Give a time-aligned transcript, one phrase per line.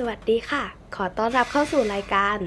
[0.00, 0.64] สวัสดีค่ะ
[0.96, 2.38] ขอต้อนรับเข้าสู่รายการ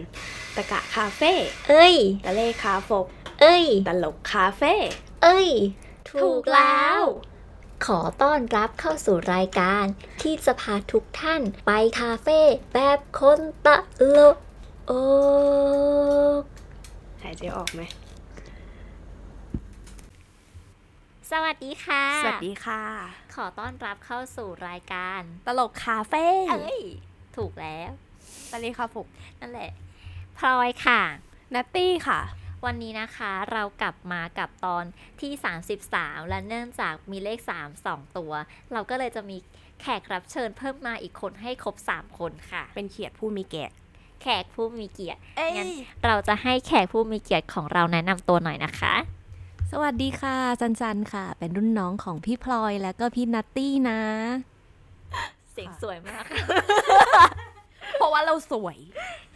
[0.55, 1.33] ตะกะคาเฟ่
[1.70, 1.96] เอ้ย
[2.26, 3.05] ตะเลคาฟก
[3.42, 4.74] เอ้ย ตลกคาเฟ่
[5.24, 5.49] เอ้ย
[6.10, 7.01] ถูกแล้ว
[7.85, 9.85] ขอต้อนรับเข้าสู่รายการ
[10.22, 12.40] ที่จะพาทุกท่านไปคาเฟ่
[12.74, 13.68] แบบคนต
[14.18, 14.38] ลก
[14.88, 14.92] โอ
[16.41, 16.44] ก
[17.22, 17.81] หายใจออกไหม
[21.31, 22.84] สวัสดีค่ะ สวัสดีค่ะ
[23.36, 26.81] ขอต้อนรับเข้าสู่รายการ ตลกคาเฟ่ เอ้ย
[27.38, 27.90] ถูกแล้ว
[28.52, 29.08] ตะเลคาฟก
[29.41, 29.72] นั่นแหละ
[30.38, 31.02] พลอยค่ะ
[31.53, 32.22] นัตตี้ค่ะ
[32.66, 34.84] วันนี้นะคะเรากลับมากับตอน
[35.22, 35.31] ที่
[35.81, 38.34] 33 และเนื่องจากมีเลข 3 2 ตัว
[38.73, 39.38] เราก็เลยจะมี
[39.81, 43.66] แขกรับเชิญเพิ่มมาอีกคนให้ครบ 3 คนค่ะ เป็นเขียดผู้มีแก่
[44.22, 45.70] แขกผู้มีเกียรติเอ้ยงั้น
[46.05, 48.94] เราจะให้แขกผู้มีเกียรติของเราแนะนำตัวหน่อยนะคะ
[49.72, 54.00] สวัสดีค่ะจันจันค่ะ เป็นรุ่นน้องของพี่พลอยแล้วก็พี่นัตตี้นะ
[55.53, 56.23] เสียงสวยมาก
[57.95, 58.77] เพราะว่าเราสวย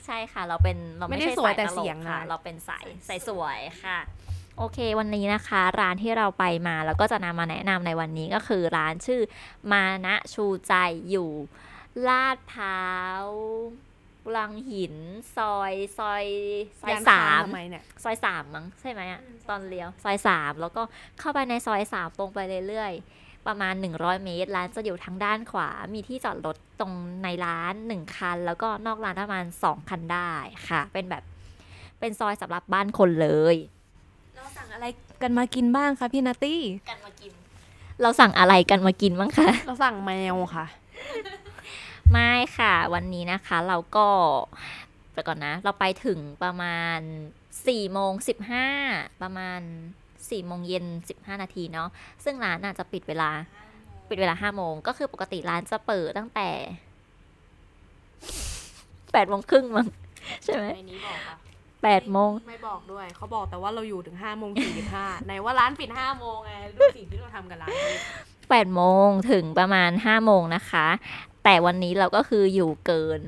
[0.06, 4.00] ใช่ค่ะ เราเป็นเราไม่ไม่ได้ใช่สวยสายแต่ตลเสียกงค่ะนะเราเป็นสายสายสวยค่ะ
[4.58, 9.22] โอเค วันนี้นะคะ ร้านที่เราไปมาแล้วก็จะนำมาแนะนำในวันนี้ก็คือร้านชื่อ
[9.72, 10.74] มานะชูใจ
[11.10, 11.32] อยู่
[12.08, 12.84] ลาดพร้า
[13.24, 13.26] ว
[14.38, 14.96] ลังหิน
[15.38, 16.26] ซอยซอย
[16.82, 20.82] ซอยยันสาค้งมทำไมเนี่ยซอยสามมั้งใช่ไหมอะตอนเลี้ยว ซอยสามแล้วก็
[21.20, 26.94] เข้าไปในซอยสามตรงไปเรื่อยๆ ประมาณ 100 เมตร ร้านจะอยู่ทางด้านขวา มีที่จอดรถตรง
[27.24, 30.32] ในร้าน 1 คัน แล้วก็นอกร้านประมาณ 2 คันได้
[30.70, 31.24] ค่ะ เป็นแบบ
[32.00, 33.56] เป็นซอยสำหรับบ้านคนเลย
[34.36, 34.86] เราสั่งอะไร
[35.22, 37.32] กันมากินบ้างคะพี่นัตตี้ กันมากิน
[38.02, 40.66] เราสั่งอะไรกันมากินบ้างคะเราสั่งแมวค่ะ
[42.12, 44.08] ไม่ค่ะ วันนี้นะคะ เราก็
[45.14, 47.00] ไปก่อนนะ เราไปถึงประมาณ
[47.44, 48.68] 4ี่โมงสิบห้า
[49.22, 49.62] ประมาณ
[50.18, 51.90] 4ี่โมงเย็นสิบห้านาทีเนาะ
[52.24, 53.32] ซึ่งร้านอาจจะปิดเวลา
[54.10, 56.50] ปิดเวลาห้าโมงก็คือปกติร้านจะเปิดตั้งแต่
[59.14, 59.88] แปดโมงครึ่งมั้ง
[60.46, 61.38] ใช่ไหมในนี้บอกอะ
[61.84, 67.98] แปดโมงไม่บอกด้วยเขาบอกแต่ว่าเราอยู่ถึงห้าโมงสี่สิบห้าไหนว่าร้านปิดห้าโมงไงดูสิ่งที่เราทำกับร้านนี้
[68.50, 70.88] แปดโมงถึงประมาณห้าโมงนะคะ
[71.44, 73.22] แต่วันนี้เราก็คืออยู่เกิน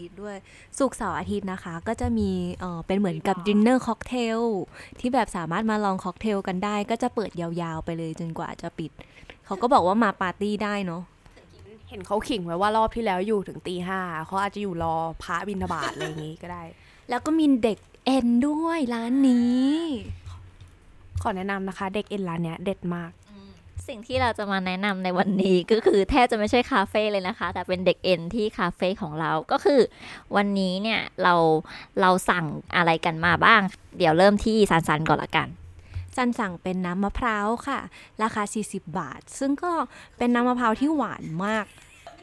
[0.00, 0.36] ทิตย์ด้วย
[0.78, 2.30] ศุกร์เสาร์อาทิตย์นะคะ ก็จะมี
[2.60, 4.40] เออเป็นเหมือนกับดินเนอร์ค็อกเทล
[5.00, 8.90] ที่แบบสามารถมาลองค็อกเทลกันได้ ก็จะเปิดยาวๆไปเลยจนกว่าจะปิด
[9.46, 11.02] เขาก็บอกว่ามาปาร์ตี้ได้เนาะ
[11.88, 16.62] เห็นเขาขิงไว้ว่ารอบที่แล้วอยู่ถึงตีห้าเขาอาจจะอยู่รอพระบิณฑบาตอะไรอย่างงี้ก็ได้
[17.08, 19.74] แล้วก็มีเด็กเอ็นด้วยร้านนี้
[21.22, 23.10] ขอแนะนำนะคะ เด็กเอ็นร้านเนี้ยเด็ดมาก
[23.90, 29.80] สิ่งที่เราจะมาแนะนำในวันนี้ก็คือแทบจะไม่ใช่คาเฟ่เลยนะคะ แต่เป็นเด็กเอ็นที่คาเฟ่ของเราก็คือ
[30.36, 31.34] วันนี้เนี่ยเรา
[32.00, 32.46] เราสั่ง
[32.76, 33.60] อะไรกันมาบ้าง
[33.98, 35.48] เดี๋ยวเริ่มที่ซันซันก่อนละกัน
[36.16, 37.80] จันสั่งเป็นน้ำมะพร้าวค่ะ
[38.22, 39.72] ราคา 40 บาท ซึ่งก็
[40.18, 41.66] เป็นน้ำมะพร้าวที่หวานมาก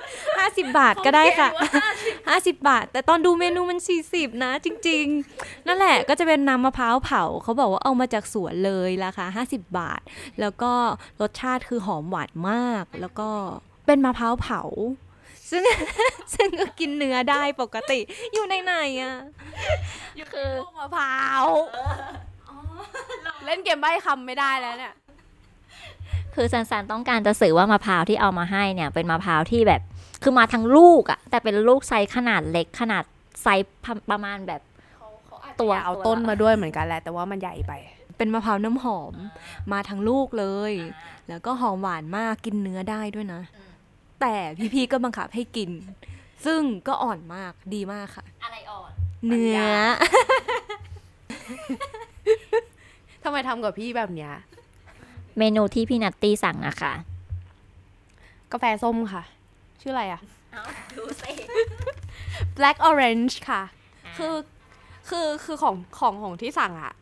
[0.05, 1.49] 50 บาทก็ได้ค่ะ
[2.09, 3.79] 50 บาท แต่ตอนดูเมนูมัน
[4.11, 5.05] 40 นะ จริง
[5.37, 10.01] ๆ นั่นแหละก็จะเป็นน้ำมะพร้าวเผาเขาบอกว่าเอามาจากสวนเลยราคา50 บาท
[10.41, 10.71] แล้วก็
[11.21, 13.29] รสชาติคือหอมหวานมาก แล้วก็
[13.85, 14.61] เป็นมะพร้าวเผา
[15.51, 15.63] ซึ่ง
[16.33, 17.99] ซึ่งก็กินเนื้อได้ปกติ
[18.33, 19.15] อยู่ในไหนๆอะ
[20.33, 21.43] คือลูกมะพร้าว
[23.45, 24.93] เล่นเกมใบ้คำไม่ได้แล้วเนี่ย
[26.39, 29.81] คือสันสันต้องการจะสื่อว่ามะพร้าวที่เอามาให้เนี่ย เป็นมะพร้าวที่แบบ
[30.23, 33.03] คือมาทั้งลูกอะแต่เป็นลูกไซส์ขนาดเล็กขนาด
[33.41, 33.65] ไซส์
[34.11, 34.61] ประมาณแบบ
[35.61, 37.73] ตัวเอาต้นมาด้วยเหมือนกันแหละแต่ว่ามันใหญ่ไป
[38.17, 39.13] เป็นมะพร้าวน้ำหอม
[39.71, 40.73] มาทั้งลูกเลย
[41.29, 43.41] แล้วก็หอมหวานมากกินเนื้อได้ด้วยนะ
[44.21, 44.35] แต่
[44.73, 45.69] พี่ๆก็บังคับให้กิน
[46.45, 48.91] ซึ่งก็อ่อนมากดีมากค่ะ อะไรอ่อน
[49.27, 49.59] เนื้อ
[53.23, 54.33] ทำไมทำกับพี่แบบเนี้ย
[55.37, 56.93] เมนูที่พี่นัตตี้สั่งนะคะ
[58.51, 59.23] กาแฟส้มค่ะ
[59.81, 60.21] ชื่ออะไรอะ
[60.51, 60.63] เอา
[60.97, 61.31] ดูสิ
[62.57, 63.63] black orange ค่ะ
[64.17, 64.33] คือ
[65.09, 66.93] คือคือของของของที่สั่งอะ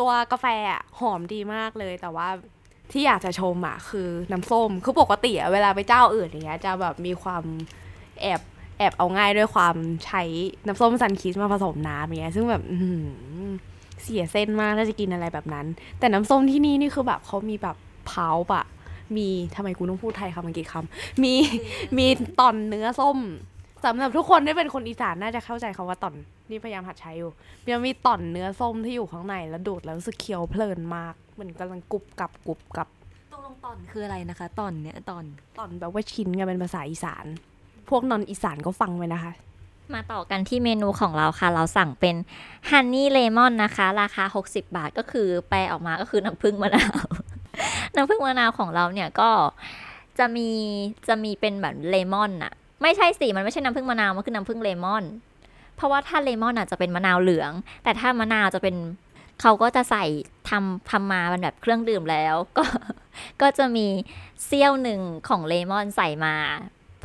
[0.00, 2.28] ตัวกาแฟอะหอมดีมากเลยแต่ว่า
[2.92, 7.42] ที่อยากจะชมอะคือน้ำส้ม คือปกติอะเวลาไปเจ้าอื่นอย่างเงี้ยจะแบบมีความ
[8.20, 8.40] แอบ
[8.78, 10.22] แอบเอาง่ายด้วยความใช้
[10.66, 13.06] น้ำส้มซันคิสมาผสมน้ำอย่างเงี้ยซึ่งแบบอื้อหือ
[14.02, 15.66] เสียเส้นมากถ้าจะกินอะไรแบบนั้น
[15.98, 18.64] แต่น้ำส้มที่นี่นี่คือแบบเขามีแบบเผาปะ
[19.16, 21.34] มีทำไมกูต้องพูดไทยคำอังกฤษคำมี
[21.98, 22.06] มี
[22.40, 23.18] ตอนเนื้อส้ม
[23.84, 26.14] สำหรับทุกคนที่เป็นคนอีสานน่าจะเข้าใจคำว่าตอน
[26.50, 27.30] นี่พยายามหัดใช้อยู่
[27.76, 32.88] มันมีตอนเนื้อส้มที่อยู่ข้างในแล้วดูดแล้วรู้สึกเคี้ยวเพลินมากเหมือนกำลังกรุบกรับกรุบกรับ
[33.32, 35.24] ตรงลงตอนคืออะไรนะคะตอนเนี้ยตอน
[35.58, 37.24] ตอนแบบว่าชิ้นไงเป็นภาษาอีสาน
[37.88, 39.32] พวกนอนอีสานก็ฟังไว้นะคะ
[39.94, 42.16] มาต่อกันที่เมนูของเราค่ะ เราสั่งเป็น
[42.70, 46.98] ฮันนี่เลมอนนะคะ ราคา 60 บาทก็คือแปลออกมาก็คือน้ำผึ้งมะนาว
[47.94, 49.30] น้ำผึ้งมะนาวของเราเนี่ยก็
[50.18, 50.48] จะมี
[51.08, 52.52] จะมีเป็นแบบเลมอนอะ
[52.82, 55.04] ไม่ใช่สิมันไม่ใช่น้ำผึ้งมะนาว มันคือน้ำผึ้งเลมอน
[55.76, 57.52] เพราะว่าถ้าเลมอนอาจจะเป็นมะนาวเหลือง
[57.84, 58.76] แต่ถ้ามะนาวจะเป็น
[59.40, 60.04] เขาก็จะใส่
[60.48, 62.64] ทำทำมาเป็นแบบเครื่องดื่มแล้ว ก็
[63.42, 63.86] ก็จะมี
[64.44, 66.34] เซี่ยวหนึ่งของเลมอนใส่มา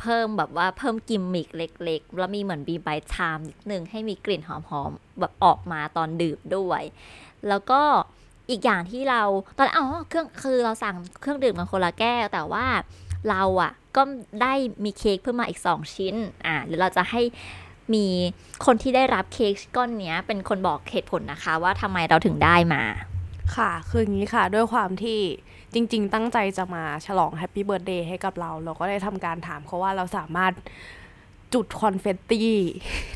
[0.00, 4.50] เพิ่มแบบว่าเพิ่มกิมมิกเล็ก ๆ แล้วมีเหมือนบีบายชามนิดนึงให้มีกลิ่นห
[4.80, 6.82] อมๆแบบออกมาตอนดื่มด้วย
[7.48, 7.80] แล้วก็
[8.50, 9.22] อีกอย่างที่เรา
[9.58, 12.66] ตอนอ๋อเครื่องคือเราสั่งเครื่องดื่มกันคนละแก้ว แต่ว่า
[13.30, 14.02] เราอะก็
[14.42, 14.54] ได้
[14.84, 16.14] มีเค้กเพิ่มมาอีก 2 ชิ้น
[16.46, 17.22] อ่าหรือเราจะให้
[17.94, 18.06] มี
[18.66, 22.82] คนที่ได้รับเค้กก้อนเนี้ยเป็นคนบอกเหตุผลนะคะ ว่าทำไมเราถึงได้มา
[23.56, 25.20] ค่ะ คืออย่างนี้ค่ะ ด้วยความที่
[25.74, 30.52] จริง ๆ ตั้งใจจะมาฉลอง happy birthday ให้กับเรา เราก็ได้ทำการถามเขาว่าเราสามารถ
[31.54, 32.52] จุด confetti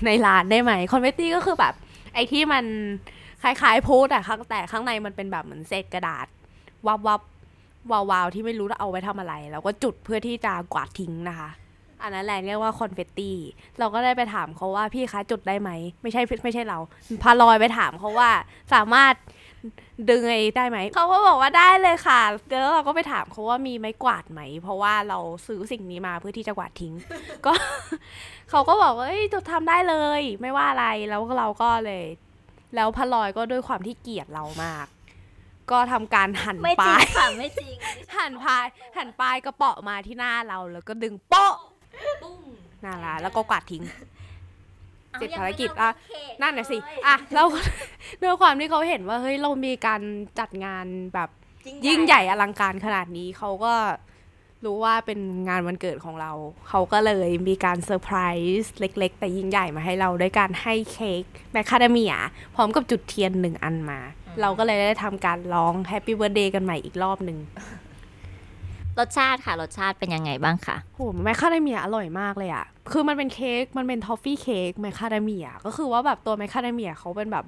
[0.07, 1.75] ในร้านได้ไหม confetti ก็คือแบบ
[2.15, 2.65] ไอ้ที่มัน
[3.43, 6.27] คล้ายๆพลุอะข้างแต่ข้างในมันเป็นแบบเหมือนเศษกระดาษ
[6.87, 7.21] วับวับ
[7.91, 11.51] วาวาวๆที่ไม่รู้จะเอาไว้ทำอะไร แล้วก็จุดเพื่อที่จะกวาดทิ้งนะคะ
[12.03, 13.37] อันนั้นแหละเรียกว่า confetti
[13.79, 15.71] เราก็ได้ไปถามเขาว่าพี่คะจุดได้ไหม
[16.03, 16.79] ไม่ใช่ไม่ใช่เรา
[17.23, 18.31] พาลอยไปถามเขาว่า
[18.75, 19.15] สามารถ
[20.11, 26.95] ดึงไอ้ได้ไหม เขาก็บอกว่าได้เลยค่ะ แล้วเราก็ไปถามเขาว่ามีไม้กวาดไหม เพราะว่าเราซื้อสิ่งนี้มาเพื่อที่จะกวาดทิ้ง
[27.47, 27.53] ก็
[28.51, 32.05] เขาก็บอกว่าเอ้ยจุดทำได้เลย ไม่ว่าอะไร แล้วเราก็เลย
[32.75, 34.87] แล้วพาลอยก็ด้วยความที่เกลียดเรามาก
[35.71, 37.75] ก็ทำการหั่นไม่ปจริลางยค่ะไม่จริง
[38.17, 38.67] หั่นพาย
[38.97, 41.55] หั่นปลายกระเปาะมาที่หน้าเรา แล้วก็ดึงโป๊ะ
[42.85, 43.83] นั่นละแล้วก็กวาดทิ้ง
[45.19, 45.91] เสร็จภารกิจอะ
[46.43, 47.47] นั่นน่ะสิอะแล้ว
[48.23, 50.01] ด้วยความที่เขาเห็นว่าเฮ้ยเรามีการ
[50.39, 51.31] จัดงานแบบ
[51.87, 53.75] ยิ่งใหญ่อลังการขนาดนี้เขาก็
[54.65, 56.33] รู้ว่าเป็นงานวันเกิดของเรา
[56.69, 58.17] เขาก็เลยมีการเซอร์ไพร
[58.61, 61.23] ส์เล็ก ๆ แต่ยิ่งใหญ่มาให้เราด้วยการให้เค้ก
[61.53, 62.15] แมคคาเดเมีย
[62.55, 64.01] พร้อมกับจุดเทียนหนึ่งอันมา
[64.41, 67.39] เราก็เลยได้ทำการร้อง happy birthday กันใหม่อีกรอบหนึ่ง
[68.99, 77.45] รสชาติค่ะ รสชาติเป็นยังไงบ้างคะโหแมคคาเดเมียอร่อยมากเลยอะคือมันเป็นเค้กมันเป็นทอฟฟี่เค้กแมคคาเดเมียก็คือว่าแบบตัวแมคคาเดเมียเขาเป็นแบบ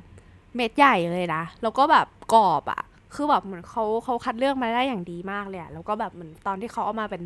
[0.57, 2.83] เม็ดใหญ่เลยนะ แล้วก็แบบกรอบอะ
[3.15, 7.23] คือแบบเหมือนเขาเขาคัดเลือกมาได้อย่างดีมากเลยอะแล้วก็แบบเหมือนตอนที่เขาเอามาเป็น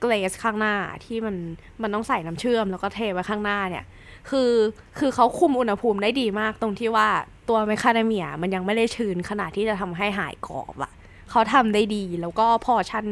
[0.00, 0.74] glaze ข้างหน้า
[1.04, 1.36] ที่มัน
[1.82, 3.84] มันต้องใส่น้ำเชื่อม แล้วก็เทไว้ข้างหน้าเนี่ย
[4.30, 4.52] คือ
[4.98, 7.08] คือเขาคุมอุณหภูมิได้ดีมากตรงที่ว่า
[7.48, 10.92] ตัวแมคคาเดเมียมันยังไม่ได้ชื้นขนาดที่จะทำให้หายกรอบอะ
[11.30, 13.04] เขาทำได้ดี แล้วก็พอชั่น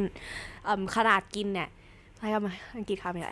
[0.64, 1.68] เอิ่มขนาดกินเนี่ย
[2.16, 3.30] ใช้คำอังกฤษคำอะไร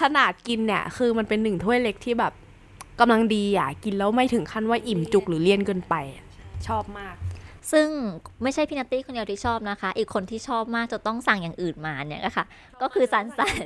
[0.00, 2.32] ขนาดกินเนี่ย คือมันเป็นหนึ่งถ้วยเล็กที่แบบ
[3.00, 6.24] กำลังดีอะ กินแล้วไม่ถึงขั้นว่าอิ่มจุกหรือเลี่ยนเกินไปอะ
[6.66, 7.16] ชอบมาก
[7.72, 7.88] ซึ่ง
[8.42, 12.44] ไม่ใช่พี่นัตตี้คนเดียวที่ชอบนะคะ อีกคนที่ชอบมากจะต้องสั่งอย่างอื่นมาเนี่ยก็ค่ะ
[12.82, 13.64] ก็คือซันซัน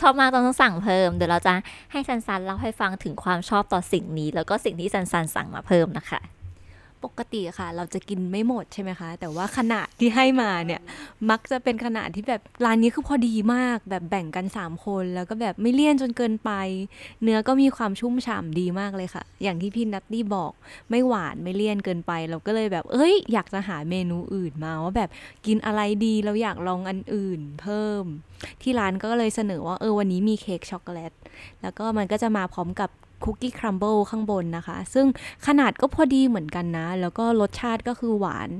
[0.00, 1.52] ชอบมากต้องสั่งเพิ่ม เดี๋ยวเราจะ
[1.92, 6.20] ให้ซันซันเล่าให้ฟังถึงความชอบต่อสิ่งนี้ แล้วก็สิ่งที่ซันซันสั่งมาเพิ่มนะคะ
[7.04, 10.80] ปกติค่ะ เราจะกินไม่หมดใช่ไหมคะ แต่ว่าขนาดที่ให้มาเนี่ย
[11.30, 16.50] มักจะเป็นขนาดที่แบบร้านนี้คือพอดีมาก แบบแบ่งกัน 3 คนแล้วก็แบบไม่เลี่ยนจนเกินไป
[17.22, 20.52] เนื้อก็มีความชุ่มฉ่ำดีมากเลยค่ะ อย่างที่พี่นัตตี้บอก
[20.90, 25.10] ไม่หวานไม่เลี่ยนเกินไป เราก็เลยแบบ เอ้ย อยากจะหาเมนูอื่นมาว่าแบบ
[25.46, 28.04] กินอะไรดีเราอยากลองอันอื่นเพิ่ม
[28.62, 31.12] ที่ร้านก็เลยเสนอว่าเออวันนี้มีเค้กช็อกโกแลต
[31.62, 32.90] แล้วก็มันก็จะมาพร้อมกับ
[33.24, 35.06] คุกกี้ครัมเบิลข้างบนนะคะ ซึ่ง
[35.46, 38.50] ขนาดก็พอดีเหมือนกันนะ แล้วก็รสชาติก็คือหวาน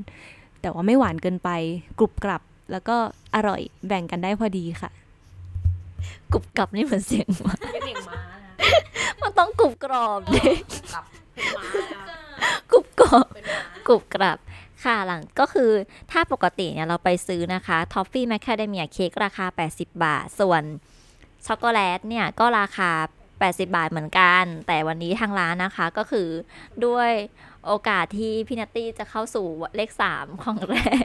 [0.61, 1.51] แต่ว่าไม่หวานเกินไป
[1.99, 2.97] กรุบกรับ แล้วก็
[3.35, 4.91] อร่อยแบ่งกันได้พอดีค่ะ
[6.33, 8.53] กรุบกรับนี่เหมือนเสียงหมาเป็นเด็กม้านะ
[9.21, 10.51] มันต้องกรุบกรอบดิ
[10.95, 11.65] กับเป็นม้า
[12.11, 12.19] นะ
[12.71, 14.39] กรุบกรอบเป็นม้ากรุบกรับ
[14.85, 15.71] ค่ะหลังก็คือ
[16.11, 20.63] ถ้าปกติเนี่ยเราไปซื้อนะคะทอฟฟี่แมคคาเดเมียเค้กราคา 80 บาท ส่วน
[21.47, 22.91] ช็อกโกแลตเนี่ยก็ราคา
[23.41, 26.29] 80 บาทเหมือนกัน แต่วันนี้ทางร้านนะคะก็คือ
[26.87, 27.11] ด้วย
[27.67, 31.05] โอกาสที่พี่นัตตี้จะเข้าสู่เลข 3 ของแรก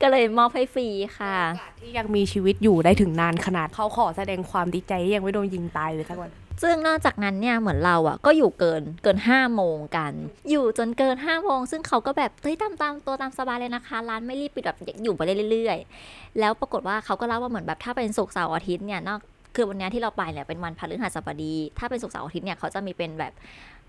[0.00, 6.32] ก็เลยมอบให้ฟรีค่ะ โอกาสที่ยังมีชีวิตอยู่ได้ถึงนานขนาดเขาขอแสดงความดีใจที่ยังไม่โดนยิงตายเลยสักวัน
[6.62, 10.12] ซึ่งนอกจากนั้นเนี่ยเหมือนเราอะก็อยู่เกินเกิน5โมงกัน
[10.50, 15.20] อยู่จนเกิน5โมงซึ่งเขาก็แบบเฮ้ยตามตามตัวตามสบายเลยนะคะ ร้านไม่รีบปิดแบบอยู่ไป
[15.50, 19.20] เรื่อยๆ แล้วปรากฏว่าเขาก็เล่าว่าเหมือนแบบถ้าเป็นศุกร์เสาร์อาทิตย์เนี่ยนอก
[19.54, 23.32] คือวันนี้ที่เราไปเนี่ยเป็นวันพฤหัสบดี ถ้าเป็นศุกร์เสาร์อาทิตย์เนี่ยเขาจะมีเป็นแบบ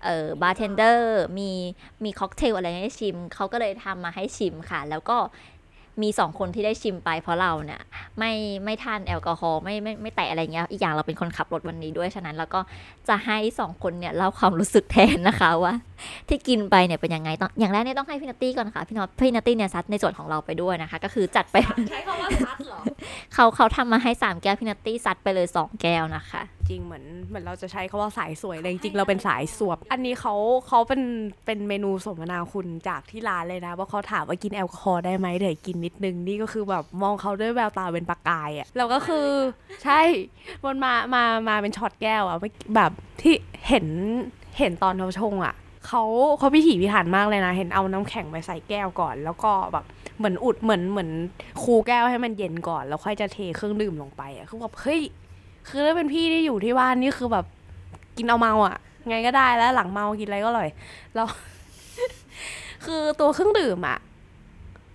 [0.04, 1.50] เอ่อบาร์เทนเดอร์มี
[2.04, 5.16] มีค็อกเทลอะไรให้ชิม เขาก็เลยทำมาให้ชิมค่ะ แล้วก็
[6.02, 7.80] มีสองคนที่ได้ชิมไปเพราะเราเนี่ย
[8.18, 8.32] ไม่
[8.64, 12.60] ไม่ทานแอลกอฮอล์ไม่ไม่ไม่แตะอะไรเงี้ยอีกอย่างเราเป็นคนขับรถวันนี้ด้วยฉะนั้นแล้วก็
[13.08, 15.74] จะให้สองคนเนี่ยเล่าความรู้สึกแทนนะคะว่า
[16.28, 21.56] ที่กินไปเนี่ยเป็นยังไงต้องอย่างแรกเนี่ยต้องให้พี่นัตตี้ก่อนค่ะพี่น็อตพี่นัตตี้เนี่ยซัดในส่วนของเราไปด้วยนะคะ ก็คือจัดไป
[21.90, 22.80] ใช้คำว่าซัดเหรอ
[23.34, 30.34] เขาเขาทำมาให้สามแก้วพี่นัตตี้ซัดไปเลยสองแก้วนะคะจ ริงเหมือนเหมือนเราจะใช้คำว่าสายสวยเลยจริงๆเราเป็นสายสวบ อันนี้เขา
[30.68, 31.02] เขาเป็น
[31.46, 39.28] เป็นเมนูสมนาคุณจากที่ร้านเลยนะ ว่าเขาถามว่ากินแอลกอฮอล์ได้ไหมเดี๋ยวกินนิดนึงนี่ก็คือแบบมองเขาด้วยแววตาเป็นประกายอะ่ะเราก็คือ
[39.84, 40.00] ใช่
[40.64, 43.34] มันมามามาเป็นช็อตแก้วอะ่ะไม่แบบที่
[43.68, 43.86] เห็น
[44.58, 45.54] เห็นตอนเขาชงอะ่ะ
[45.86, 46.02] เขา
[46.38, 49.84] เขาพิถีพิถันมากเลยนะ เห็นเอาน้ำแข็งไปใส่แก้วก่อน แล้วก็แบบ
[50.18, 51.10] เหมือนอุดเหมือนเหมือน
[51.62, 55.00] คูแก้วให้มันเย็นก่อน แล้วค่อยจะเทเครื่องดื่มลงไปอะ่ะคือแบบเฮ้ย
[55.68, 57.46] คือถ้าเป็นพี่ที่อยู่ที่บ้านนี่คือแบบ
[58.16, 58.76] กินเอาเมาอะ
[59.08, 60.68] ไงก็ได้แล้วหลังเมากินอะไรก็อร่อย
[61.14, 61.26] แล้ว
[62.84, 63.98] คือตัวเครื่องดื่มอะ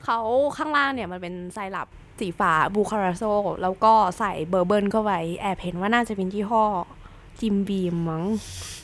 [0.04, 0.20] เขา
[0.58, 1.88] ข้างล่างเนี่ยมันเป็นไซรัป
[2.20, 3.24] สีฟ้าบูคาราโซ
[3.62, 6.64] แล้วก็ใส่เบอร์เบิร์นเข้าไปแอบเห็นว่าน่าจะเป็นยี่ห้อ
[7.40, 8.24] จิมบีมมั้ง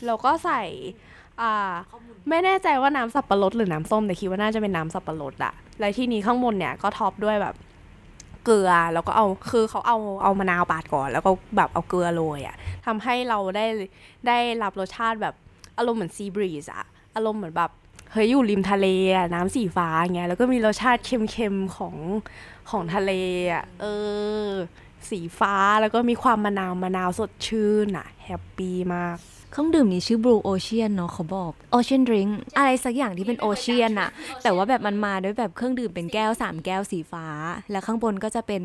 [0.05, 0.61] แล้วก็ใส่
[1.41, 1.71] อ่า
[2.29, 7.55] ไม่แน่ใจว่าน้ำสับปะรดหรือน้ำส้มแต่คิดว่าน่าจะเป็นน้ำสับปะรดอะแล้วที่นี้ข้างบนเนี่ยก็ท็อปด้วยแบบ
[8.45, 12.55] เกลือแล้วก็เอาคือเขาเอาเอามะนาวปาดก่อน แล้วก็แบบเอาเกลือโรยอะ
[12.86, 13.65] ทำให้เราได้
[14.27, 15.36] ได้รับรสชาติแบบ
[15.77, 17.71] อารมณ์เหมือนซีบรีสอะอารมณ์เหมือนแบบ
[18.12, 21.95] เฮ้ยอยู่ริมทะเลอะน้ำสีฟ้าอย่างเงี้ยแล้วก็มีรสชาติเค็มๆของ
[22.69, 23.12] ของทะเล
[23.53, 23.86] อะเอ
[24.45, 24.50] อ
[25.10, 29.17] สีฟ้าแล้วก็มีความมะนาวมะนาวสดชื่นอะแฮปปี้มาก
[29.51, 34.10] เครื่องดื่มนี้ชื่อ Blue Ocean เนาะเขาบอก Ocean Drink อะไรสักอย่างที่เป็นโอเชียนอะ
[34.43, 37.25] แต่ว่าแบบมันมาด้วยแบบเครื่องดื่มเป็นแก้ว 3 แก้วสีฟ้า
[37.72, 38.62] แล้วข้างบนก็จะเป็น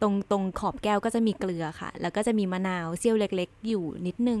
[0.00, 4.40] ตรงตรงขอบแก้วก็จะมีเกลือค่ะ แล้วก็จะมีมะนาวเสี้ยวเล็กๆ อยู่นิดนึง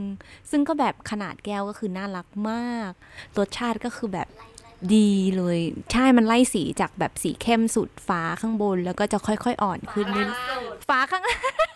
[0.50, 2.90] ซึ่งก็แบบขนาดแก้วก็คือน่ารักมาก
[3.38, 4.28] รสชาติก็คือแบบ
[4.94, 5.58] ดีเลย
[5.92, 11.69] ใช่มันไล่สีจากแบบสีเข้มสุดฟ้าข้างบน แล้วก็จะค่อยๆอ่อนขึ้นเรื่อยๆฟ้าข้างฟ้า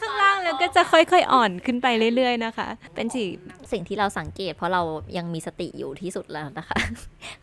[0.00, 1.86] ข้างล่างแล้วก็จะค่อยๆอ่อนขึ้นไป
[2.16, 3.22] เรื่อย ๆ นะคะ เป็นสี
[3.72, 4.82] สิ่งที่เราสังเกต เพราะเรา
[5.16, 6.78] ยังมีสติอยู่ที่สุดแล้วนะคะ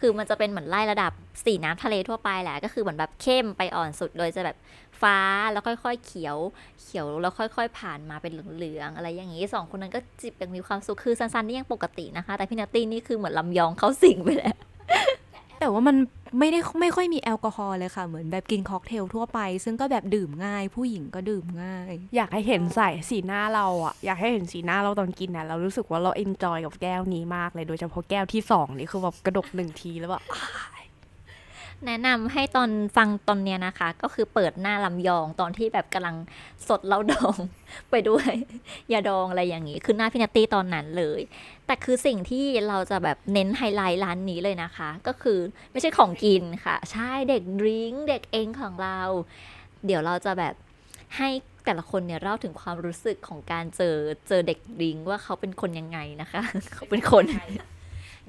[0.02, 1.12] คือมันจะเป็นเหมือนไล่ระดับ
[1.46, 4.58] สีน้ำทะเลทั่วไปแหละก็คือเหมือนแบบเข้มไปอ่อนสุดโดยจะแบบ
[5.02, 5.18] ฟ้า
[5.52, 6.38] แล้วค่อยๆเขียว
[6.82, 14.58] เขียวแล้วค่อย ๆ ผ่านมาเป็นเหลืองๆอะไรอย่างนี้สองคนนั้นก็จิบอย่างมีความสุขคือซันๆนี่ยังปกตินะคะ แต่พี่นัตตี้นี่คือเหมือนลำยองเข้าสิงไปแล้ว
[15.60, 15.96] แต่ว่ามัน
[16.40, 30.24] ไม่ได้ไม่ค่อยมีแอลกอฮอล์เลยค่ะ เหมือนแบบกินค็อกเทลทั่วไป ซึ่งก็แบบดื่มง่าย ผู้หญิงก็ดื่มง่าย อยากให้เห็นใส่สีหน้าเราอะอยากให้เห็นสีหน้าเราตอนกินนะเรารู้สึกว่าเรา enjoy กับแก้วนี้มากเลยโดยเฉพาะแก้วที่สองนี่คือแบบกระดกหนึ่งทีแล้วแบบ
[31.86, 36.16] แนะนำให้ตอนฟังตอนเนี้ยนะคะ ก็คือเปิดหน้าลำยองตอนที่แบบกำลัง
[36.68, 37.36] ซดเหล้าดอง
[37.92, 38.32] ไปด้วย
[38.94, 41.22] ยาดองอะไรอย่างนี้ คือหน้าพี่นัตตี้ตอนนั้นเลย
[41.66, 45.40] แต่คือสิ่งที่เราจะแบบเน้นไฮไลท์ร้านนี้เลยนะคะ ก็คือ
[45.72, 49.00] ไม่ใช่ของกินค่ะ ใช่เด็กดริงเด็กเองของเรา
[49.86, 50.56] เดี๋ยวเราจะแบบ
[51.18, 51.30] ให้
[51.66, 53.96] แต่ละคนเนี่ยเล่าถึงความรู้สึกของการเจอ
[54.28, 56.42] เจอเด็กดิงว่าเขาเป็นคนยังไงนะคะ
[56.74, 57.26] เขาเป็นคน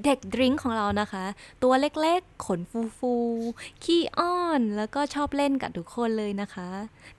[0.05, 1.25] เด็กดริงของเรานะคะ
[1.63, 2.61] ตัวเล็กๆ ขน
[2.99, 6.69] ฟูๆ ขี้อ้อน แล้วก็ชอบเล่นกับทุกคนเลยนะคะ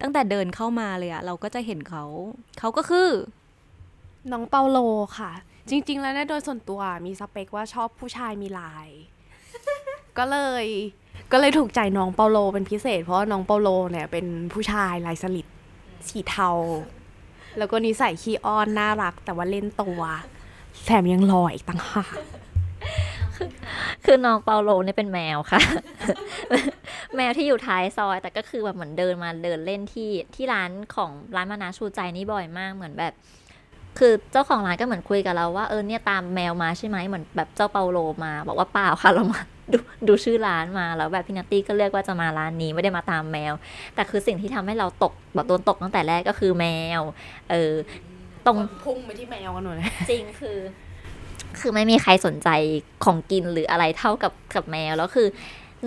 [0.02, 2.04] ตั้งแต่เดินเข้ามาเลยอะเราก็จะเห็นเขา
[2.60, 3.10] เขาก็คือ
[4.32, 4.78] น้องเปาโล
[5.20, 5.32] ค่ะ
[5.70, 8.88] จริง ๆ แล้วเนี่ยโดยส่วนตัวมีสเปคว่าชอบผู้ชายมีลาย
[10.18, 10.66] ก็เลย
[11.32, 15.48] ก็เลยถูกใจน้องเปาโลเป็นพิเศษ เพราะว่าน้องเปาโลเนี่ยเป็นผู้ชายลายสลิด
[16.08, 16.50] สีเทา
[17.58, 20.02] แล้วก็นิสัยขี้อ้อนน่ารัก แต่ว่าเล่นตัว
[20.86, 22.18] แถมยังหล่ออีกต่างหาก
[24.10, 25.62] คือน้องเปาโลเนี่ยเป็นแมวค่ะ
[27.16, 33.14] แมวที่อยู่ท้ายซอย แต่ก็คือแบบเหมือนเดินมาเดินเล่นที่ที่ร้านของร้านมานาชูใจนี่บ่อยมากเหมือนแบบ
[34.00, 39.42] คือเจ้าของร้านก็เหมือนคุยกับเราว่าเออเนี่ยตามแมวมาใช่ไหมเหมือนแบบเจ้าเปาโลมา บอกว่าเปล่าค่ะเรามา
[39.74, 43.54] ดูดูชื่อร้านมาแล้วแบบพี่นัตตี้ก็เลือกว่าจะมาร้านนี้ไม่ได้มาตามแมว
[43.96, 46.66] แต่คือสิ่งที่ทำให้เราตกแบบโดนตกตั้งแต่แรกก็คือแม
[47.00, 47.02] ว
[47.52, 47.74] เออ
[48.46, 49.78] ตรงพุ่งไปที่แมวกันหน่อย
[50.12, 50.58] จริงคือ
[51.60, 52.50] คือไม่มีใครสนใจ
[53.04, 55.28] ของกินหรืออะไรเท่ากับกับแมวแล้วคือ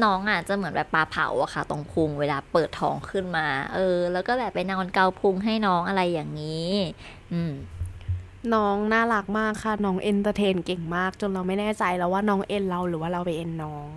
[0.05, 6.71] น้องอะจะเหมือนแบบปลาเผาอะค่ะ ตรงพุงเวลาเปิดท้องขึ้นมา เออ แล้วก็แบบไปนอนเกาพุงให้น้องอะไรอย่างนี้
[7.33, 7.53] อืม
[8.55, 13.89] น้องน่ารักมากค่ะ น้อง entertain เก่งมาก จนเราไม่แน่ใจแล้วว่าน้อง en เราหรือว่าเราไป en น้อง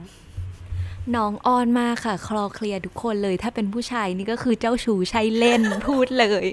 [1.16, 6.46] น้องอ้อนมากค่ะ คลอเคลียร์ทุกคนเลย ถ้าเป็นผู้ชายนี่ก็คือเจ้าชู้ใช่เล่น พูดเลย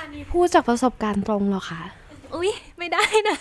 [0.00, 1.82] อันนี้พูดจากประสบการณ์ตรงเหรอคะ
[2.34, 3.36] อุ๊ยไม่ได้นะ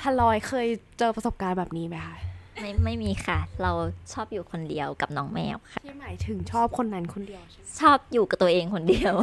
[0.00, 0.68] พลอยเคย
[0.98, 2.16] เจอประสบการณ์แบบนี้ไหมคะ
[2.60, 3.72] ไม่ไม่มีค่ะ เรา
[4.12, 9.14] ชอบอยู่คนเดียวกับน้องแมวค่ะที่หมายถึงชอบคนนั้นคนเดียวใช่ไหมชอบอยู่กับตัวเองคนเดียว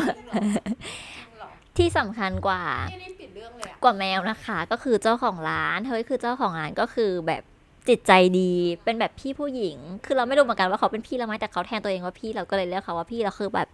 [1.77, 2.61] ที่สำคัญกว่า
[3.01, 7.43] นี่ปิดเรื่องเลยอะกว่าแมวนะคะ ก็คือเจ้าของร้านเฮ้ยคือเจ้าของร้านก็คือแบบ
[7.89, 8.51] จิตใจดี
[8.83, 13.67] เป็นแบบพี่ผู้หญิง คือเราไม่รู้เหมือนกันว่าเขาเป็นพี่เราไหมแต่เขาแทนตัวเองว่าพี่เราก็เลยเรียกเขาว่าพี่เราคือแบบ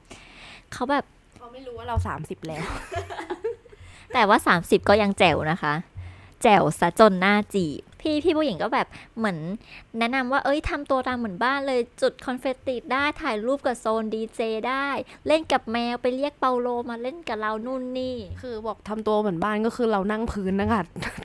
[0.73, 1.05] เขาแบบ
[1.37, 2.67] เขาไม่รู้ว่าเราสามสิบแล้ว
[4.13, 5.73] แต่ว่า30ก็ยังแจ๋วนะคะ
[6.43, 9.37] แจ๋วซะจนหน้าจีบพี่พี่ผู้หญิงก็แบบเหมือน
[9.99, 14.87] แนะนำว่าเอ้ยทำตัวตามเหมือนบ้านเลยจุด confetti ได้ถ่ายรูปกับโซนดีเจได้
[15.27, 20.81] เล่นกับแมวไปเรียกเปาโลมาเล่นกับเรานู่นนี่ คือบอกทำตัวเหมือนบ้านก็คือเรานั่งพื้นนะคะ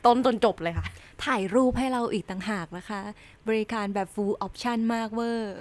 [0.06, 0.86] ต้นจนจบเลยค่ะ
[1.24, 3.00] ถ่ายรูปให้เราอีกต่างหากนะคะ
[3.48, 5.56] บริการแบบ full option มากเวอร์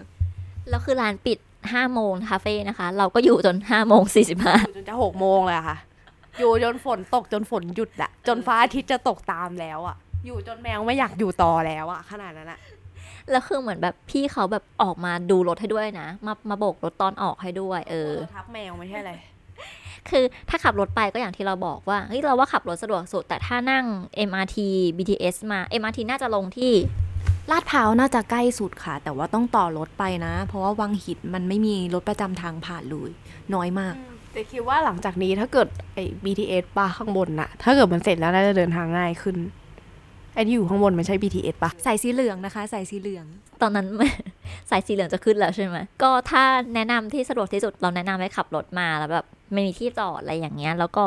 [0.69, 4.03] แล้วคือร้านปิด5โมงคาเฟ่นะคะ เราก็อยู่จน5โมง
[4.41, 5.77] 45จนจะหกโมงเลยอะค่ะ
[6.39, 9.95] อยู่จนฝนตกจนฝนหยุดอะจนฟ้าอาทิตย์จะตกตามแล้วอะ
[10.25, 12.59] อยู่จนแมวไม่อยากอยู่ต่อแล้วอะขนาดนั้นอะ
[13.31, 19.19] แล้วคือเหมือนแบบพี่เขาแบบออกมาดูรถให้ด้วยนะ มามาโบกรถตอนออกให้ด้วย เออทับแมวไม่ใช่เลย
[20.09, 23.85] คือถ้าขับรถไปก็อย่างที่เราบอกว่าเฮ้ยเราว่าขับรถสะดวกสุด แต่ถ้านั่ง
[24.29, 24.57] MRT
[24.97, 26.73] BTS มา MRT น่าจะลงที่
[27.51, 33.09] ลาดพร้าวน่าจะใกล้สุดค่ะ แต่ว่าต้องต่อรถไปนะ เพราะว่าวังหินมันไม่มีรถประจำทางผ่านเลย
[33.53, 33.95] น้อยมาก
[34.33, 39.37] แต่คิดว่าหลังจากนี้ถ้าเกิดไอ้ BTS ป่ะข้างบนน่ะ ถ้าเกิดมันเสร็จแล้วน่าจะเดินทางง่ายขึ้น
[40.33, 43.25] ไอ้ที่อยู่ข้างบนมันใช่ BTS ป่ะใส่สีเหลืองนะคะใส่สีเหลือง
[43.61, 43.87] ตอนนั้น
[44.69, 46.43] สายสีเหลืองจะขึ้นแล้วใช่ไหมก็ถ้า
[46.75, 51.03] แนะนำที่สะดวกที่สุดเราแนะนำให้ขับรถมาแล้วแบบไม่มีที่จอดอะไรอย่างเงี้ย แล้วก็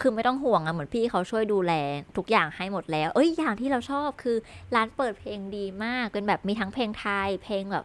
[0.00, 1.72] คือไม่ต้องห่วงอะเหมือนพี่เขาช่วยดูแล
[2.16, 4.36] ทุกอย่างให้หมดแล้ว เอ้ยอย่างที่เราชอบคือ
[4.74, 7.84] ร้านเปิดเพลงดีมากเป็นแบบมีทั้งเพลงไทย เพลงแบบ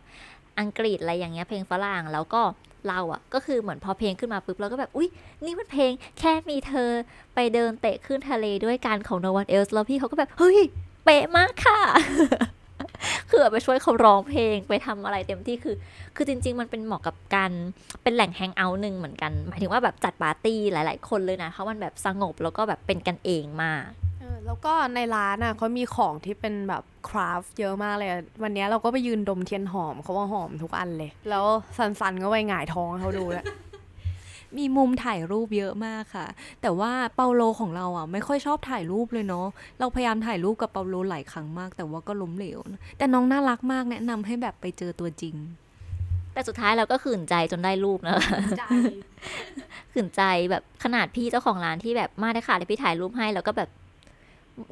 [0.60, 2.42] อังกฤษอะไรอย่างเงี้ยเพลงฝรั่งแล้วก็
[2.88, 5.10] เราอะก็คือเหมือนพอเพลงขึ้นมาปุ๊บเราก็แบบอุ้ย
[5.46, 6.90] นี่มันเพลงแค่มีเธอ
[7.36, 10.60] ไปเดินเตะขึ้นทะเลด้วยกันของ No One Else แล้วพี่เขาก็แบบ เฮ้ย
[11.06, 11.80] เป๊ะมากค่ะ
[13.30, 15.76] คือไปช่วยเขาร้องเพลงไปทำอะไรเต็มที่คือ
[16.16, 17.52] คือจริง ๆ มันเป็นเหมาะกับการ
[18.04, 23.88] เป็นแหล่งแฮงเอาท์หนึ่งเหมือนกัน หมายถึงว่าแบบจัดปาร์ตี้หลาย ๆ คนเลยนะเพราะมันแบบสงบแล้วก็แบบเป็นกันเองมาก
[24.46, 31.46] แล้วก็ในร้านอะเขามีของที่เป็นแบบคราฟต์เยอะมากเลยอะวันเนี้ยเราก็ไปยืนดมเทียนหอมเขาว่าหอมทุกอันเลย แล้ว
[31.78, 33.46] สันๆก็ไปหงายท้องให้เขาดูแล้ว
[34.58, 36.28] มีมุมถ่ายรูปเยอะมากค่ะ
[36.62, 39.48] แต่ว่าเปาโลของเราอะไม่ค่อยชอบถ่ายรูปเลยเนาะ
[39.80, 45.36] เราพยายามถ่ายรูปกับเปาโลหลายครั้งมาก แต่ว่าก็ล้มเหลวนะแต่น้องน่ารักมากแนะนำให้แบบไปเจอตัวจริง
[46.34, 48.66] แต่สุดท้ายเราก็ขืนใจจนได้รูปนะคะใจ
[49.94, 53.70] ขืนใจแบบขนาดพี่เจ้าของร้านที่แบบมาได้ค่ะเลยพี่ถ่ายรูปให้แล้วก็แบบ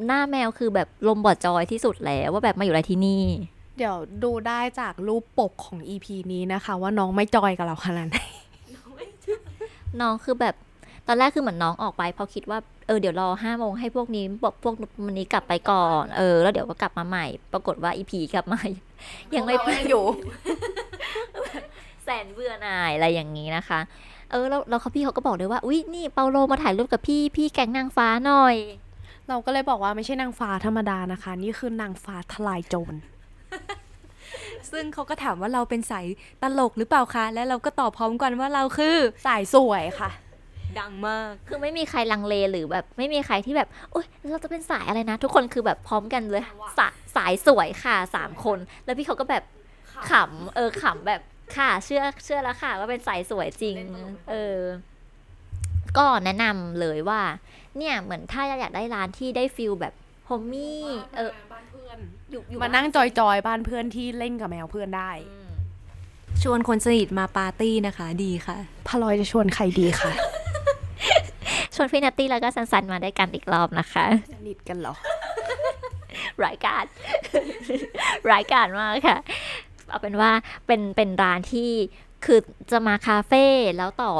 [0.06, 3.24] หน้าแมวคือแบบลมบอดจอยที่สุดแล้วว่าแบบมาอยู่อะไรที่นี่
[3.78, 8.18] เดี๋ยวดูได้จากรูปปกของ EP นี้นะคะ ว่าน้องไม่จอยกับเราขนาดไหน
[10.02, 10.56] น้องคือแบบ
[11.08, 14.74] ตอนแรกคือเหมือนน้องออกไปเพราะคิดว่าเออเดี๋ยวรอห้าโมงให้พวกนี้บอกพวก
[15.06, 18.60] มันนี้กลับไปก่อนเออแล้วเดี๋ยวก็กลับมาใหม่ ปรากฏว่าอีพีกลับมา
[19.36, 20.04] ยังไม่ไปอยู่
[22.04, 23.80] แสนเบื่อหน่ายอะไรอย่างนี้นะคะ
[24.32, 28.56] เออแล้วแล้วเขาพี่เขาก็บอกเลยว่าอุ้ยนี่เปาโลมาถ่ายรูปกับพี่พี่แก๊งนางฟ้าหน่อย
[29.30, 32.94] เราก็เลยบอกว่าไม่ใช่นางฟ้าธรรมดานะคะ นี่คือนางฟ้าทลายโจร
[34.72, 36.06] ซึ่งเขาก็ถามว่าเราเป็นสาย
[36.42, 40.10] ตลกหรือเปล่าคะ และเราก็ตอบพร้อมกันว่าเราคือ สายสวยค่ะ
[40.80, 46.44] ดังมาก คือไม่มีใครลังเลหรือแบบ ไม่มีใครที่แบบโอ๊ยเราจะเป็นสายอะไรนะ ทุกคนคือแบบพร้อมกันเลย
[46.78, 49.44] สาสายสวยค่ะสามคน แล้วพี่เขาก็แบบ
[50.10, 51.22] ขำเออขำแบบ
[51.56, 53.76] ค่ะ เชื่อเชื่อแล้วค่ะ ว่าเป็นสายสวยจริง
[54.30, 54.58] เออ
[55.98, 57.22] ก็แนะนำเลยว่า
[57.78, 59.94] เนี่ยเหมือนถ้าอยากได้ร้านที่ได้ feel แบบ
[60.26, 60.82] homey
[61.16, 61.98] เออบ้านเพื่อน
[62.32, 65.50] อยู่อยู่มานั่ง joy ๆ บ้านเพื่อนที่เล่นกับแมวเพื่อนได้อืม
[66.44, 68.58] ชวนคนสนิทมาปาร์ตี้นะคะ ดีค่ะ
[68.88, 70.12] พลอยจะชวนใครดีคะ
[71.76, 74.96] ชวนพี่นัตตี้แล้วก็ซันซันมาได้กันอีกรอบนะคะสนิทกันเหรอ
[76.46, 76.84] รายการ
[78.34, 79.18] รายการมากค่ะ
[79.90, 80.32] เอาเป็นว่า
[80.68, 81.72] เป็นเป็นร้านที่
[82.26, 82.40] คือ
[82.72, 83.46] จะมาคาเฟ่
[83.78, 84.12] แล้วต่อ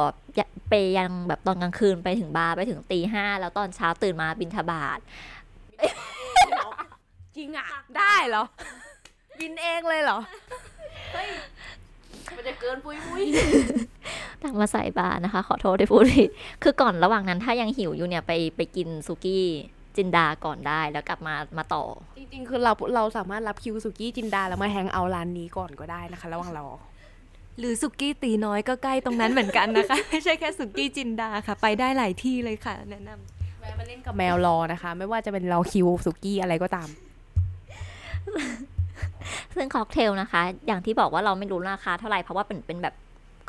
[0.70, 5.00] ไปยังแบบตอนกลางคืนไปถึงบาร์ไปถึงตีห้าแล้วตอนเช้าตื่นมาบินทบาท
[7.38, 8.44] จริงอะได้เหรอ
[9.40, 10.20] บินเองเลยเหรอ
[12.36, 13.24] มันจะเกินปุ้ยปุ้ย
[14.42, 16.30] ตักมาใส่บาร์นะคะ ขอโทษที่พูดผิด
[16.64, 19.46] คือก่อนระหว่างนั้นถ้ายังหิวอยู่เนี่ยไปไปกินซุกี้
[19.96, 21.84] จินดาก่อนได้แล้วกลับมามาต่อ
[22.18, 26.64] จริงๆ คือเราเราสามารถรับคิวสุกี้จินดาแล้วมา hang out ร้านนี้ก่อนก็ได้นะคะ ระหว่างเรา
[27.60, 36.90] หรือสุกี้ตีน้อยก็ใกล้ตรงนั้นเหมือนกันนะคะ ไม่ใช่แค่สุกี้จินดาค่ะ ไปได้หลายที่เลยค่ะ แนะนำแวะมาเล่นกับแมวรอนะคะ ไม่ว่าจะเป็นรอคิวสุกี้อะไรก็ตาม
[39.56, 42.96] ซึ่งค็อกเทลนะคะ อย่างที่บอกว่าเราไม่รู้ราคาเท่าไหร่เพราะว่าเป็นเป็นแบบ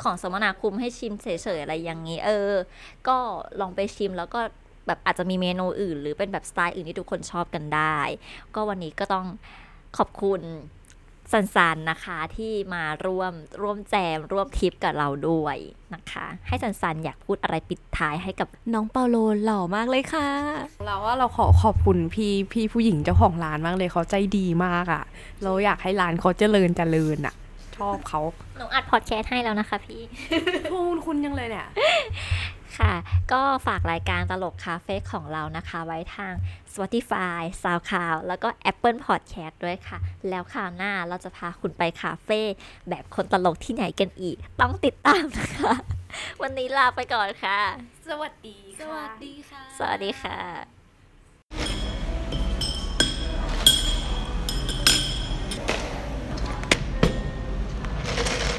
[0.03, 2.51] ของสมนาคุณให้ชิมเฉยๆอะไรอย่างนี้ เออ
[3.07, 3.17] ก็
[3.59, 4.39] ลองไปชิมแล้วก็
[4.87, 7.99] แบบอาจจะมีเมนูอื่น หรือเป็นแบบสไตล์อื่นที่ทุกคนชอบกันได้
[8.55, 9.25] ก็วันนี้ก็ต้อง
[9.97, 10.41] ขอบคุณ
[11.31, 15.57] สันสันๆนะคะที่มาร่วมร่วมแจมร่วมทริปกับเราด้วย
[15.93, 20.27] นะคะ ให้สันสันๆอยากพูดอะไรปิดท้ายให้กับน้องเปาโลหล่อมากเลยค่ะ
[20.85, 25.03] เราว่าเราขอขอบคุณพี่พี่ผู้หญิงเจ้าของร้านมากเลยเขาใจดีมากอะ่ะ
[25.43, 27.33] เราอยากให้ร้านเขาเจริญเจริญอะ่ะ
[27.77, 28.21] ชอบเขา
[28.57, 30.01] หนูอัดพอดแคสต์ให้แล้วนะคะพี่
[30.71, 31.67] พูดคุณยังเลยเนี่ย
[32.79, 32.93] ค่ะ
[33.31, 36.33] ก็ฝากรายการตลกคาเฟ่ของเรานะคะ ไว้ทาง
[36.73, 39.97] Spotify SoundCloud แล้วก็ Apple Podcast ด้วยค่ะ
[40.29, 42.41] แล้วคราวหน้าเราจะพาคุณไปคาเฟ่
[42.89, 45.73] แบบคนตลกที่ไหนกันอีก ต้องติดตามนะคะ
[46.41, 47.59] วันนี้ลาไปก่อนค่ะ
[48.09, 50.39] สวัสดีค่ะสวัสดีค่ะ สวัสดีค่ะ